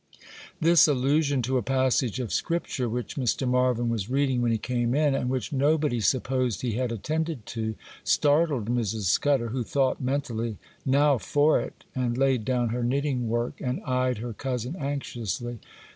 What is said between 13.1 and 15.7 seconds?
work, and eyed her cousin anxiously.